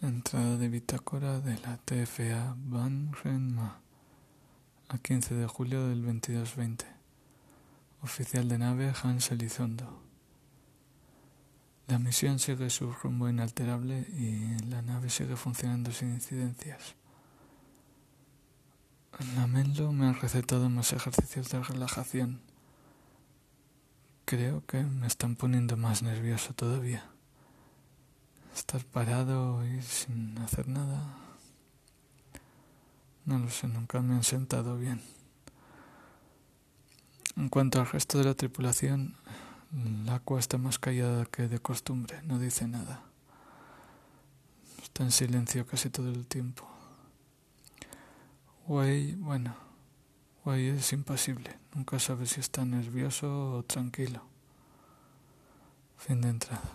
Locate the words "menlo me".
19.48-20.06